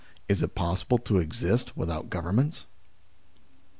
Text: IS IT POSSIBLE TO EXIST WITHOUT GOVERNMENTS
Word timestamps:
IS 0.27 0.41
IT 0.41 0.55
POSSIBLE 0.55 0.97
TO 0.97 1.19
EXIST 1.19 1.77
WITHOUT 1.77 2.09
GOVERNMENTS 2.09 2.65